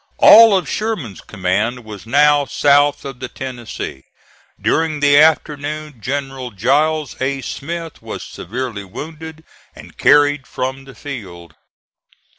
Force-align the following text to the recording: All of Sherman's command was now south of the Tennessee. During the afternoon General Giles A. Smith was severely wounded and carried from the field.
All 0.17 0.57
of 0.57 0.67
Sherman's 0.67 1.21
command 1.21 1.85
was 1.85 2.07
now 2.07 2.45
south 2.45 3.05
of 3.05 3.19
the 3.19 3.27
Tennessee. 3.27 4.05
During 4.59 4.99
the 4.99 5.15
afternoon 5.19 5.97
General 6.01 6.49
Giles 6.49 7.15
A. 7.21 7.41
Smith 7.41 8.01
was 8.01 8.23
severely 8.23 8.83
wounded 8.83 9.43
and 9.75 9.99
carried 9.99 10.47
from 10.47 10.85
the 10.85 10.95
field. 10.95 11.53